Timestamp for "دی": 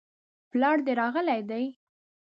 1.49-1.63